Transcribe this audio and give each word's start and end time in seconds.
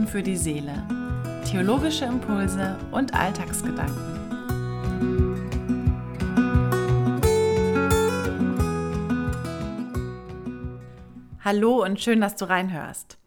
tun 0.00 0.06
für 0.06 0.22
die 0.22 0.36
Seele. 0.36 0.86
Theologische 1.44 2.04
Impulse 2.06 2.78
und 2.90 3.12
Alltagsgedanken. 3.14 4.18
Hallo 11.42 11.82
und 11.84 12.00
schön, 12.00 12.20
dass 12.20 12.36
du 12.36 12.48
reinhörst. 12.48 13.18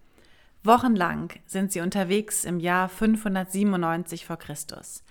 Wochenlang 0.63 1.33
sind 1.45 1.71
sie 1.71 1.81
unterwegs 1.81 2.45
im 2.45 2.59
Jahr 2.59 2.89
597 2.89 4.25
vor 4.25 4.37
Christus. 4.37 5.03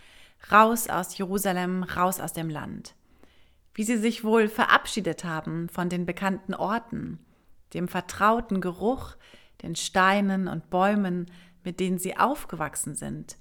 Raus 0.51 0.89
aus 0.89 1.17
Jerusalem, 1.17 1.85
raus 1.85 2.19
aus 2.19 2.33
dem 2.33 2.49
Land. 2.49 2.95
Wie 3.75 3.85
sie 3.85 3.99
sich 3.99 4.25
wohl 4.25 4.49
verabschiedet 4.49 5.25
haben 5.25 5.69
von 5.69 5.89
den 5.89 6.07
bekannten 6.07 6.55
Orten, 6.55 7.19
dem 7.75 7.87
vertrauten 7.89 8.61
Geruch, 8.61 9.17
den 9.63 9.77
Steinen 9.77 10.49
und 10.49 10.71
Bäumen, 10.71 11.31
mit 11.65 11.81
denen 11.81 11.99
sie 11.99 12.17
aufgewachsen 12.17 12.95
sind. 12.95 13.37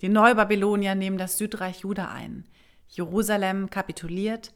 Die 0.00 0.08
Neubabylonier 0.08 0.94
nehmen 0.94 1.18
das 1.18 1.38
Südreich 1.38 1.80
Juda 1.80 2.10
ein. 2.10 2.44
Jerusalem 2.88 3.70
kapituliert 3.70 4.52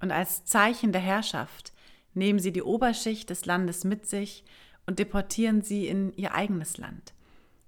und 0.00 0.10
als 0.10 0.44
Zeichen 0.44 0.92
der 0.92 1.00
Herrschaft 1.00 1.72
nehmen 2.14 2.38
sie 2.38 2.52
die 2.52 2.62
Oberschicht 2.62 3.30
des 3.30 3.44
Landes 3.46 3.84
mit 3.84 4.06
sich 4.06 4.44
und 4.86 4.98
deportieren 4.98 5.62
sie 5.62 5.86
in 5.86 6.12
ihr 6.14 6.34
eigenes 6.34 6.78
Land. 6.78 7.12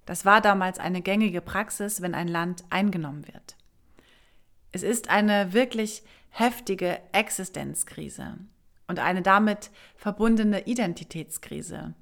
Das 0.06 0.24
war 0.24 0.40
damals 0.40 0.78
eine 0.78 1.02
gängige 1.02 1.40
Praxis, 1.40 2.00
wenn 2.00 2.14
ein 2.14 2.28
Land 2.28 2.64
eingenommen 2.70 3.26
wird. 3.26 3.56
Es 4.72 4.82
ist 4.82 5.10
eine 5.10 5.52
wirklich 5.52 6.02
heftige 6.30 7.00
Existenzkrise 7.12 8.38
und 8.86 8.98
eine 9.00 9.22
damit 9.22 9.70
verbundene 9.96 10.66
Identitätskrise 10.66 11.94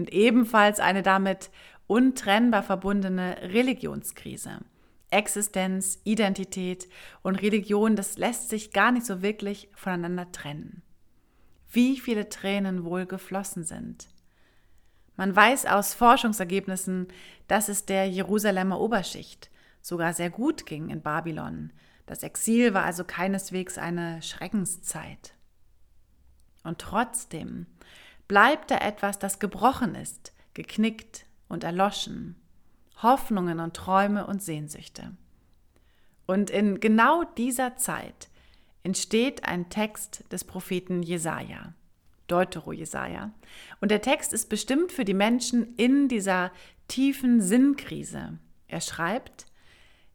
und 0.00 0.14
ebenfalls 0.14 0.80
eine 0.80 1.02
damit 1.02 1.50
untrennbar 1.86 2.62
verbundene 2.62 3.36
Religionskrise. 3.42 4.60
Existenz, 5.10 5.98
Identität 6.04 6.88
und 7.20 7.36
Religion, 7.42 7.96
das 7.96 8.16
lässt 8.16 8.48
sich 8.48 8.72
gar 8.72 8.92
nicht 8.92 9.04
so 9.04 9.20
wirklich 9.20 9.68
voneinander 9.74 10.32
trennen. 10.32 10.82
Wie 11.70 12.00
viele 12.00 12.30
Tränen 12.30 12.84
wohl 12.84 13.04
geflossen 13.04 13.64
sind. 13.64 14.08
Man 15.16 15.36
weiß 15.36 15.66
aus 15.66 15.92
Forschungsergebnissen, 15.92 17.08
dass 17.46 17.68
es 17.68 17.84
der 17.84 18.08
Jerusalemer 18.08 18.80
Oberschicht 18.80 19.50
sogar 19.82 20.14
sehr 20.14 20.30
gut 20.30 20.64
ging 20.64 20.88
in 20.88 21.02
Babylon. 21.02 21.74
Das 22.06 22.22
Exil 22.22 22.72
war 22.72 22.84
also 22.84 23.04
keineswegs 23.04 23.76
eine 23.76 24.22
Schreckenszeit. 24.22 25.34
Und 26.64 26.78
trotzdem 26.78 27.66
bleibt 28.30 28.70
da 28.70 28.78
etwas, 28.78 29.18
das 29.18 29.40
gebrochen 29.40 29.96
ist, 29.96 30.32
geknickt 30.54 31.26
und 31.48 31.64
erloschen. 31.64 32.36
Hoffnungen 33.02 33.58
und 33.58 33.74
Träume 33.74 34.24
und 34.24 34.40
Sehnsüchte. 34.40 35.16
Und 36.26 36.48
in 36.48 36.78
genau 36.78 37.24
dieser 37.24 37.76
Zeit 37.76 38.28
entsteht 38.84 39.46
ein 39.48 39.68
Text 39.68 40.22
des 40.30 40.44
Propheten 40.44 41.02
Jesaja, 41.02 41.74
Deutero 42.28 42.70
Jesaja. 42.70 43.32
Und 43.80 43.90
der 43.90 44.00
Text 44.00 44.32
ist 44.32 44.48
bestimmt 44.48 44.92
für 44.92 45.04
die 45.04 45.12
Menschen 45.12 45.74
in 45.74 46.06
dieser 46.06 46.52
tiefen 46.86 47.40
Sinnkrise. 47.40 48.38
Er 48.68 48.80
schreibt: 48.80 49.46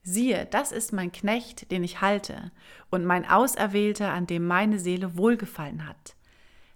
Siehe, 0.03 0.45
das 0.45 0.71
ist 0.71 0.93
mein 0.93 1.11
Knecht, 1.11 1.69
den 1.69 1.83
ich 1.83 1.99
halte, 1.99 2.53
und 2.89 3.03
mein 3.03 3.29
Auserwählter, 3.29 4.13
an 4.13 4.25
dem 4.25 4.47
meine 4.47 4.79
Seele 4.79 5.17
wohlgefallen 5.17 5.85
hat. 5.85 6.14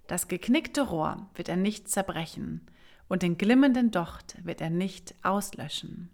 Das 0.10 0.28
geknickte 0.28 0.82
Rohr 0.82 1.30
wird 1.36 1.50
er 1.50 1.56
nicht 1.56 1.88
zerbrechen, 1.88 2.66
und 3.10 3.22
den 3.22 3.38
glimmenden 3.38 3.92
Docht 3.92 4.44
wird 4.44 4.60
er 4.60 4.72
nicht 4.72 5.14
auslöschen. 5.22 6.10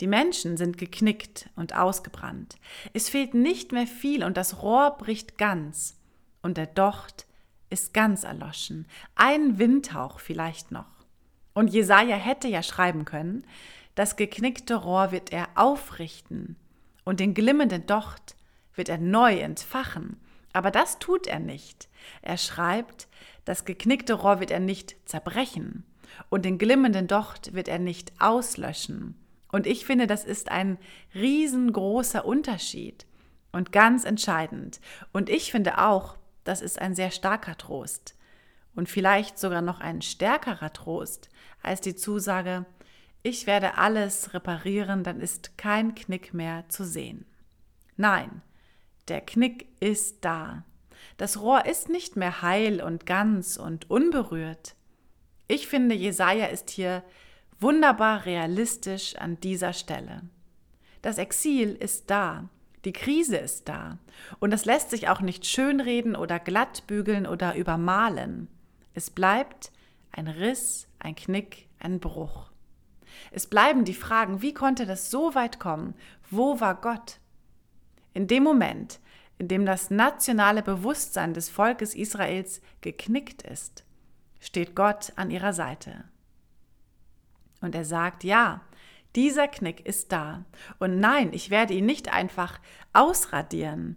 Die 0.00 0.06
Menschen 0.06 0.56
sind 0.56 0.78
geknickt 0.78 1.50
und 1.54 1.76
ausgebrannt. 1.76 2.56
Es 2.94 3.10
fehlt 3.10 3.34
nicht 3.34 3.72
mehr 3.72 3.86
viel 3.86 4.24
und 4.24 4.38
das 4.38 4.62
Rohr 4.62 4.96
bricht 4.96 5.36
ganz 5.36 6.00
und 6.40 6.56
der 6.56 6.64
Docht 6.64 7.26
ist 7.68 7.92
ganz 7.92 8.24
erloschen. 8.24 8.86
Ein 9.14 9.58
Windhauch 9.58 10.18
vielleicht 10.18 10.72
noch. 10.72 11.04
Und 11.52 11.74
Jesaja 11.74 12.16
hätte 12.16 12.48
ja 12.48 12.62
schreiben 12.62 13.04
können, 13.04 13.46
das 13.96 14.16
geknickte 14.16 14.76
Rohr 14.76 15.12
wird 15.12 15.30
er 15.30 15.48
aufrichten 15.56 16.56
und 17.04 17.20
den 17.20 17.34
glimmenden 17.34 17.84
Docht 17.84 18.34
wird 18.74 18.88
er 18.88 18.96
neu 18.96 19.40
entfachen 19.40 20.18
aber 20.52 20.70
das 20.70 20.98
tut 20.98 21.26
er 21.26 21.38
nicht. 21.38 21.88
Er 22.22 22.38
schreibt, 22.38 23.08
das 23.44 23.64
geknickte 23.64 24.14
Rohr 24.14 24.40
wird 24.40 24.50
er 24.50 24.60
nicht 24.60 24.96
zerbrechen 25.04 25.84
und 26.28 26.44
den 26.44 26.58
glimmenden 26.58 27.06
Docht 27.06 27.54
wird 27.54 27.68
er 27.68 27.78
nicht 27.78 28.12
auslöschen. 28.18 29.14
Und 29.50 29.66
ich 29.66 29.86
finde, 29.86 30.06
das 30.06 30.24
ist 30.24 30.50
ein 30.50 30.78
riesengroßer 31.14 32.24
Unterschied 32.24 33.06
und 33.52 33.72
ganz 33.72 34.04
entscheidend. 34.04 34.80
Und 35.12 35.30
ich 35.30 35.50
finde 35.50 35.78
auch, 35.78 36.16
das 36.44 36.60
ist 36.60 36.78
ein 36.80 36.94
sehr 36.94 37.10
starker 37.10 37.56
Trost 37.56 38.14
und 38.74 38.88
vielleicht 38.88 39.38
sogar 39.38 39.62
noch 39.62 39.80
ein 39.80 40.02
stärkerer 40.02 40.72
Trost 40.72 41.30
als 41.62 41.80
die 41.80 41.96
Zusage, 41.96 42.64
ich 43.22 43.46
werde 43.46 43.76
alles 43.76 44.32
reparieren, 44.34 45.02
dann 45.02 45.20
ist 45.20 45.58
kein 45.58 45.94
Knick 45.94 46.32
mehr 46.32 46.64
zu 46.68 46.84
sehen. 46.84 47.26
Nein, 47.96 48.42
der 49.08 49.20
Knick 49.20 49.66
ist 49.80 50.24
da. 50.24 50.64
Das 51.16 51.40
Rohr 51.40 51.66
ist 51.66 51.88
nicht 51.88 52.16
mehr 52.16 52.42
heil 52.42 52.82
und 52.82 53.06
ganz 53.06 53.56
und 53.56 53.90
unberührt. 53.90 54.74
Ich 55.48 55.66
finde, 55.66 55.94
Jesaja 55.94 56.46
ist 56.46 56.70
hier 56.70 57.02
wunderbar 57.60 58.24
realistisch 58.26 59.16
an 59.16 59.40
dieser 59.40 59.72
Stelle. 59.72 60.22
Das 61.02 61.18
Exil 61.18 61.74
ist 61.74 62.10
da, 62.10 62.48
die 62.84 62.92
Krise 62.92 63.36
ist 63.36 63.68
da 63.68 63.98
und 64.38 64.50
das 64.50 64.64
lässt 64.64 64.90
sich 64.90 65.08
auch 65.08 65.20
nicht 65.20 65.46
schönreden 65.46 66.14
oder 66.14 66.38
glattbügeln 66.38 67.26
oder 67.26 67.54
übermalen. 67.56 68.48
Es 68.94 69.10
bleibt 69.10 69.72
ein 70.12 70.28
Riss, 70.28 70.88
ein 70.98 71.14
Knick, 71.14 71.68
ein 71.78 72.00
Bruch. 72.00 72.50
Es 73.30 73.46
bleiben 73.46 73.84
die 73.84 73.94
Fragen, 73.94 74.42
wie 74.42 74.54
konnte 74.54 74.86
das 74.86 75.10
so 75.10 75.34
weit 75.34 75.58
kommen? 75.58 75.94
Wo 76.30 76.60
war 76.60 76.80
Gott? 76.80 77.18
In 78.18 78.26
dem 78.26 78.42
Moment, 78.42 78.98
in 79.38 79.46
dem 79.46 79.64
das 79.64 79.90
nationale 79.90 80.64
Bewusstsein 80.64 81.34
des 81.34 81.48
Volkes 81.48 81.94
Israels 81.94 82.60
geknickt 82.80 83.42
ist, 83.42 83.84
steht 84.40 84.74
Gott 84.74 85.12
an 85.14 85.30
ihrer 85.30 85.52
Seite. 85.52 86.02
Und 87.60 87.76
er 87.76 87.84
sagt, 87.84 88.24
ja, 88.24 88.62
dieser 89.14 89.46
Knick 89.46 89.86
ist 89.86 90.10
da. 90.10 90.44
Und 90.80 90.98
nein, 90.98 91.32
ich 91.32 91.50
werde 91.50 91.74
ihn 91.74 91.86
nicht 91.86 92.12
einfach 92.12 92.58
ausradieren. 92.92 93.94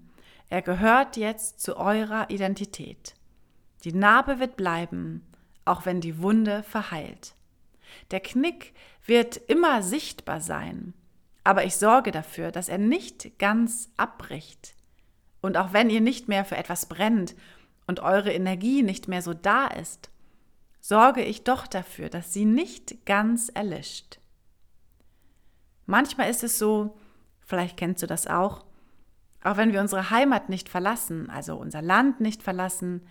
Er 0.49 0.61
gehört 0.61 1.17
jetzt 1.17 1.59
zu 1.59 1.77
eurer 1.77 2.29
Identität. 2.29 3.15
Die 3.85 3.93
Narbe 3.93 4.39
wird 4.39 4.55
bleiben, 4.55 5.25
auch 5.65 5.87
wenn 5.87 5.99
die 5.99 6.21
Wunde 6.21 6.61
verheilt. 6.61 7.33
Der 8.11 8.19
Knick 8.19 8.75
wird 9.03 9.37
immer 9.37 9.81
sichtbar 9.81 10.41
sein, 10.41 10.93
aber 11.43 11.65
ich 11.65 11.75
sorge 11.75 12.11
dafür, 12.11 12.51
dass 12.51 12.69
er 12.69 12.77
nicht 12.77 13.39
ganz 13.39 13.89
abbricht. 13.97 14.75
Und 15.41 15.57
auch 15.57 15.73
wenn 15.73 15.89
ihr 15.89 16.01
nicht 16.01 16.27
mehr 16.27 16.45
für 16.45 16.57
etwas 16.57 16.85
brennt 16.87 17.35
und 17.87 17.99
eure 17.99 18.31
Energie 18.31 18.83
nicht 18.83 19.07
mehr 19.07 19.21
so 19.21 19.33
da 19.33 19.67
ist, 19.67 20.11
sorge 20.79 21.23
ich 21.23 21.43
doch 21.43 21.67
dafür, 21.67 22.09
dass 22.09 22.33
sie 22.33 22.45
nicht 22.45 23.05
ganz 23.05 23.49
erlischt. 23.49 24.19
Manchmal 25.87 26.29
ist 26.29 26.43
es 26.43 26.59
so, 26.59 26.97
vielleicht 27.39 27.77
kennst 27.77 28.03
du 28.03 28.07
das 28.07 28.27
auch, 28.27 28.65
auch 29.43 29.57
wenn 29.57 29.73
wir 29.73 29.81
unsere 29.81 30.11
Heimat 30.11 30.49
nicht 30.49 30.69
verlassen, 30.69 31.29
also 31.31 31.55
unser 31.55 31.81
Land 31.81 32.21
nicht 32.21 32.43
verlassen, 32.43 33.01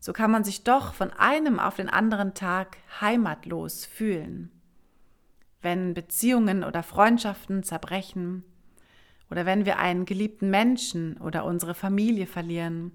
so 0.00 0.12
kann 0.12 0.32
man 0.32 0.42
sich 0.42 0.64
doch 0.64 0.94
von 0.94 1.12
einem 1.12 1.60
auf 1.60 1.76
den 1.76 1.88
anderen 1.88 2.34
Tag 2.34 2.76
heimatlos 3.00 3.86
fühlen 3.86 4.50
wenn 5.62 5.94
Beziehungen 5.94 6.64
oder 6.64 6.82
Freundschaften 6.82 7.62
zerbrechen 7.62 8.44
oder 9.30 9.46
wenn 9.46 9.64
wir 9.64 9.78
einen 9.78 10.04
geliebten 10.04 10.50
Menschen 10.50 11.16
oder 11.18 11.44
unsere 11.44 11.74
Familie 11.74 12.26
verlieren 12.26 12.92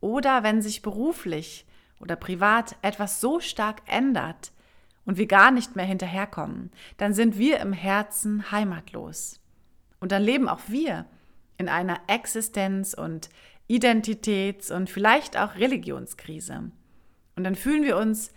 oder 0.00 0.42
wenn 0.42 0.62
sich 0.62 0.82
beruflich 0.82 1.66
oder 2.00 2.16
privat 2.16 2.76
etwas 2.82 3.20
so 3.20 3.40
stark 3.40 3.82
ändert 3.86 4.52
und 5.04 5.18
wir 5.18 5.26
gar 5.26 5.50
nicht 5.50 5.76
mehr 5.76 5.84
hinterherkommen, 5.84 6.70
dann 6.96 7.12
sind 7.12 7.38
wir 7.38 7.60
im 7.60 7.72
Herzen 7.72 8.50
heimatlos. 8.50 9.40
Und 10.00 10.12
dann 10.12 10.22
leben 10.22 10.48
auch 10.48 10.60
wir 10.68 11.06
in 11.58 11.68
einer 11.68 12.00
Existenz- 12.08 12.94
und 12.94 13.30
Identitäts- 13.68 14.72
und 14.72 14.90
vielleicht 14.90 15.36
auch 15.36 15.54
Religionskrise. 15.56 16.70
Und 17.36 17.44
dann 17.44 17.54
fühlen 17.54 17.84
wir 17.84 17.96
uns 17.96 18.32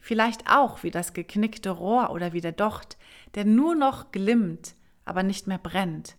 Vielleicht 0.00 0.48
auch 0.50 0.82
wie 0.82 0.90
das 0.90 1.12
geknickte 1.12 1.70
Rohr 1.70 2.10
oder 2.10 2.32
wie 2.32 2.40
der 2.40 2.52
Docht, 2.52 2.96
der 3.34 3.44
nur 3.44 3.74
noch 3.74 4.12
glimmt, 4.12 4.74
aber 5.04 5.22
nicht 5.22 5.46
mehr 5.46 5.58
brennt. 5.58 6.16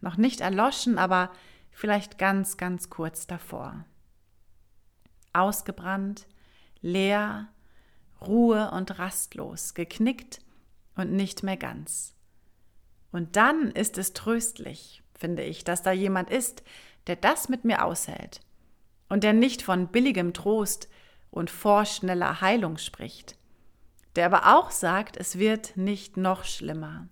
Noch 0.00 0.16
nicht 0.16 0.40
erloschen, 0.40 0.98
aber 0.98 1.30
vielleicht 1.70 2.18
ganz, 2.18 2.56
ganz 2.56 2.90
kurz 2.90 3.26
davor. 3.26 3.84
Ausgebrannt, 5.32 6.26
leer, 6.80 7.48
Ruhe 8.20 8.70
und 8.70 8.98
rastlos, 8.98 9.74
geknickt 9.74 10.40
und 10.94 11.12
nicht 11.12 11.42
mehr 11.42 11.56
ganz. 11.56 12.14
Und 13.12 13.36
dann 13.36 13.70
ist 13.70 13.98
es 13.98 14.12
tröstlich, 14.12 15.02
finde 15.14 15.42
ich, 15.42 15.64
dass 15.64 15.82
da 15.82 15.92
jemand 15.92 16.30
ist, 16.30 16.62
der 17.06 17.16
das 17.16 17.48
mit 17.48 17.64
mir 17.64 17.84
aushält 17.84 18.40
und 19.08 19.22
der 19.22 19.32
nicht 19.32 19.62
von 19.62 19.88
billigem 19.88 20.32
Trost 20.32 20.88
und 21.30 21.50
vorschneller 21.50 22.40
Heilung 22.40 22.78
spricht, 22.78 23.36
der 24.14 24.26
aber 24.26 24.56
auch 24.56 24.70
sagt, 24.70 25.16
es 25.16 25.38
wird 25.38 25.76
nicht 25.76 26.16
noch 26.16 26.44
schlimmer. 26.44 27.08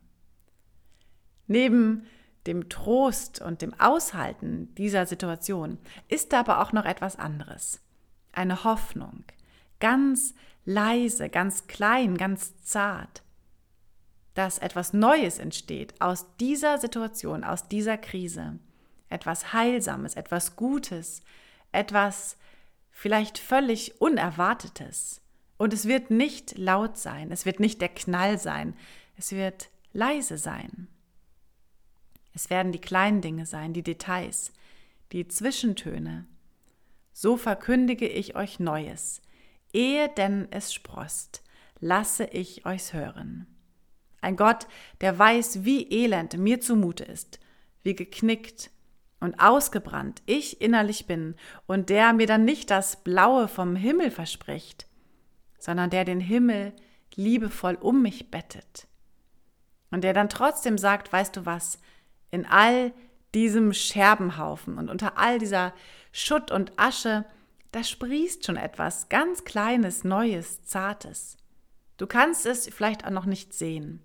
Neben 1.47 2.07
dem 2.47 2.69
Trost 2.69 3.41
und 3.41 3.63
dem 3.63 3.79
Aushalten 3.79 4.75
dieser 4.75 5.07
Situation 5.07 5.79
ist 6.09 6.33
da 6.33 6.41
aber 6.41 6.61
auch 6.61 6.73
noch 6.73 6.85
etwas 6.85 7.17
anderes. 7.17 7.81
Eine 8.33 8.65
Hoffnung, 8.65 9.25
ganz 9.81 10.35
leise, 10.65 11.29
ganz 11.29 11.67
klein, 11.67 12.17
ganz 12.17 12.61
zart, 12.63 13.23
dass 14.35 14.59
etwas 14.59 14.93
Neues 14.93 15.39
entsteht 15.39 16.01
aus 16.01 16.27
dieser 16.39 16.79
Situation, 16.79 17.45
aus 17.45 17.69
dieser 17.69 17.97
Krise. 17.97 18.59
Etwas 19.09 19.53
Heilsames, 19.53 20.17
etwas 20.17 20.57
Gutes, 20.57 21.23
etwas 21.71 22.37
vielleicht 22.95 23.39
völlig 23.39 24.01
Unerwartetes. 24.01 25.21
Und 25.59 25.75
es 25.75 25.87
wird 25.87 26.11
nicht 26.11 26.57
laut 26.57 26.97
sein, 26.97 27.31
es 27.33 27.45
wird 27.45 27.61
nicht 27.61 27.81
der 27.81 27.91
Knall 27.91 28.39
sein, 28.39 28.75
es 29.17 29.33
wird 29.33 29.69
leise 29.93 30.39
sein. 30.39 30.89
Es 32.33 32.51
werden 32.51 32.73
die 32.73 32.81
kleinen 32.81 33.21
Dinge 33.21 33.47
sein, 33.47 33.73
die 33.73 33.83
Details, 33.83 34.53
die 35.13 35.29
Zwischentöne. 35.29 36.27
So 37.13 37.37
verkündige 37.37 38.09
ich 38.09 38.35
euch 38.37 38.59
Neues. 38.59 39.21
Ehe 39.73 40.09
denn 40.09 40.49
es 40.51 40.73
sprost, 40.73 41.43
lasse 41.81 42.25
ich 42.25 42.65
euch's 42.65 42.93
hören. 42.93 43.47
Ein 44.21 44.37
Gott, 44.37 44.67
der 45.01 45.19
weiß, 45.19 45.65
wie 45.65 45.91
elend 45.91 46.39
mir 46.39 46.61
zumute 46.61 47.05
ist, 47.05 47.39
wie 47.83 47.95
geknickt 47.95 48.71
und 49.21 49.41
ausgebrannt 49.41 50.23
ich 50.27 50.61
innerlich 50.61 51.07
bin 51.07 51.35
und 51.67 51.89
der 51.89 52.13
mir 52.13 52.27
dann 52.27 52.45
nicht 52.45 52.71
das 52.71 53.03
Blaue 53.03 53.49
vom 53.49 53.77
Himmel 53.77 54.11
verspricht, 54.11 54.87
sondern 55.59 55.91
der 55.91 56.05
den 56.05 56.21
Himmel 56.21 56.73
liebevoll 57.15 57.77
um 57.81 58.03
mich 58.03 58.31
bettet. 58.31 58.87
Und 59.91 60.03
der 60.03 60.13
dann 60.13 60.29
trotzdem 60.29 60.77
sagt, 60.77 61.13
weißt 61.13 61.37
du 61.37 61.47
was, 61.47 61.79
in 62.31 62.47
all 62.47 62.93
diesem 63.35 63.73
Scherbenhaufen 63.73 64.79
und 64.79 64.91
unter 64.91 65.19
all 65.19 65.39
dieser 65.39 65.73
Schutt 66.13 66.51
und 66.51 66.73
Asche, 66.79 67.25
da 67.73 67.83
sprießt 67.83 68.45
schon 68.45 68.57
etwas 68.57 69.09
ganz 69.09 69.45
Kleines, 69.45 70.05
Neues, 70.05 70.65
Zartes. 70.65 71.37
Du 71.97 72.07
kannst 72.07 72.47
es 72.47 72.69
vielleicht 72.69 73.05
auch 73.05 73.11
noch 73.11 73.27
nicht 73.27 73.53
sehen. 73.55 74.01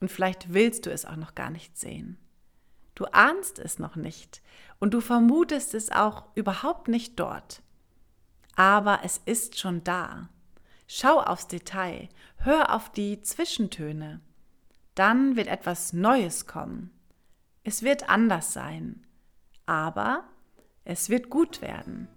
Und 0.00 0.10
vielleicht 0.10 0.52
willst 0.52 0.86
du 0.86 0.90
es 0.90 1.04
auch 1.04 1.16
noch 1.16 1.34
gar 1.34 1.50
nicht 1.50 1.78
sehen. 1.78 2.18
Du 2.96 3.04
ahnst 3.04 3.60
es 3.60 3.78
noch 3.78 3.94
nicht 3.94 4.42
und 4.80 4.94
du 4.94 5.00
vermutest 5.00 5.74
es 5.74 5.92
auch 5.92 6.24
überhaupt 6.34 6.88
nicht 6.88 7.20
dort. 7.20 7.62
Aber 8.56 9.00
es 9.04 9.20
ist 9.24 9.58
schon 9.58 9.84
da. 9.84 10.30
Schau 10.88 11.20
aufs 11.20 11.46
Detail, 11.46 12.08
hör 12.38 12.74
auf 12.74 12.90
die 12.90 13.20
Zwischentöne. 13.20 14.20
Dann 14.94 15.36
wird 15.36 15.46
etwas 15.46 15.92
Neues 15.92 16.46
kommen. 16.46 16.90
Es 17.64 17.82
wird 17.82 18.08
anders 18.08 18.54
sein, 18.54 19.06
aber 19.66 20.24
es 20.84 21.10
wird 21.10 21.28
gut 21.28 21.60
werden. 21.60 22.08